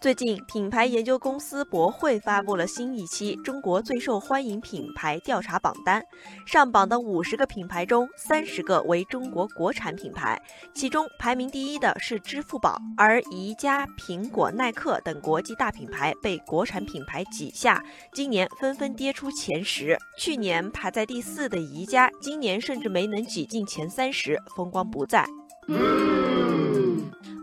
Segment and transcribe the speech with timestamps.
[0.00, 6.02] 最近，品牌研究公司博汇发布了新一期中国最受欢迎品牌调查榜单。
[6.46, 10.40] 上榜的五十个品牌中，三十个为中国国产品牌，
[10.72, 19.98] 其中排名第一的是支付宝，而宜家、苹果、耐克等国际大品牌被国产品牌挤下，今年纷纷跌出前十。
[20.16, 25.26] 去年排在第四的宜家，今年甚至没能挤进前三十，风光不再。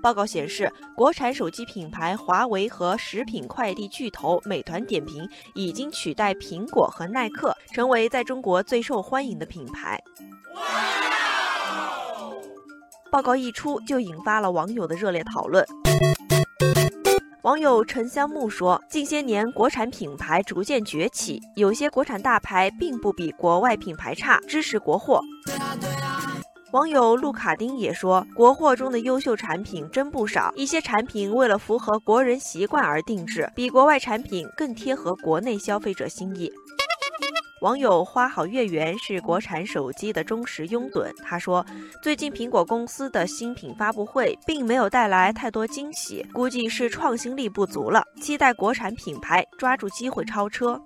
[0.02, 10.00] 报告显示，国产手机品牌华为和食品快递巨头美团点评已经取代苹果和耐克，成为在中国最受欢迎的品牌。
[13.12, 15.66] 报告一出，就引发了网友的热烈讨论。
[17.44, 25.22] 网友沉香木说：“近些年，国产品牌逐渐崛起，有些国产大牌并不比国外品牌差，支持国货。”
[26.72, 36.52] 网友陆卡丁也说，国货中的优秀产品真不少，一些产品为了符合国人习惯而定制，比国外产品更贴合国内消费者心意。
[37.62, 41.66] 网友花好月圆是国产手机的忠实拥趸，他说，
[42.04, 50.80] 最近苹果公司的新品发布会并没有带来太多惊喜，估计是创新力不足了，期待国产品牌抓住机会超车。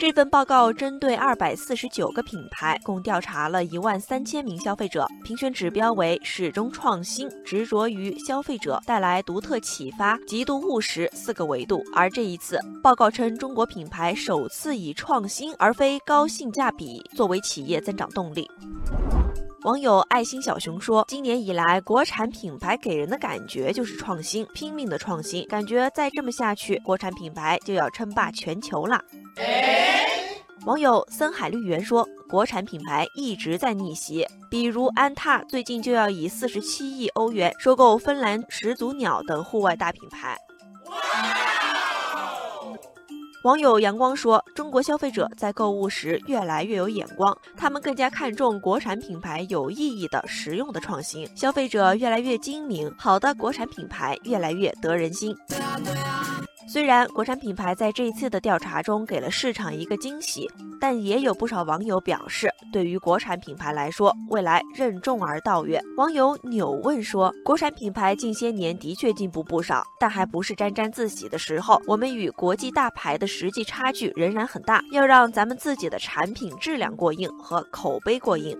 [0.00, 11.84] 这份报告针对二百四十九个品牌，共调查了一万三千名消费者，评选指标为始终创新、执着于消费者、带来独特启发、极度务实四个维度。
[11.92, 18.50] 而这一次报告称，中国品牌首次以创新而非高性价比作为企业增长动力。
[19.62, 28.98] 网友爱心小熊说：“今年以来，国产品牌给人的感觉就是创新，拼命的创新，感觉再这么下去，国产品牌就要称霸全球了。”
[30.64, 40.38] 网友森海绿源说：“国产品牌一直在逆袭，比如安踏最近就要以四十七亿欧元收购芬兰始祖鸟等户外大品牌。”
[43.42, 51.26] 网友阳光说：“中国消费者在购物时越来越有眼光，他们更加看重国产品牌有意义的、实用的创新。
[51.34, 55.34] 消费者越来越精明，好的国产品牌越来越得人心。”
[56.68, 60.48] 虽然国产品牌在这一次的调查中给了市场一个惊喜，
[60.80, 65.82] 但也有不少网友表示，对于国产品牌来说，未来任重而道远。
[65.96, 71.80] 网友扭问说：“国产品牌近些年的确进步不少，但还不是沾沾自喜的时候。
[71.86, 78.56] 我们与国际大牌的实际差距仍然很大，要让咱们自己的产品质量过硬和口碑过硬。”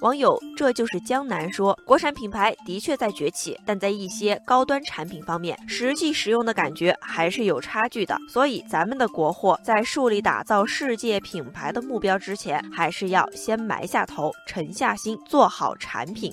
[0.00, 8.16] 网友这就是江南说，国产品牌的确在崛起，但在一些高端产品方面，实际使用的感觉还是有差距的。
[8.28, 16.32] 所以，咱们的国货在树立打造世界品牌的目标之前，还是要先埋下头，沉下心，做好产品。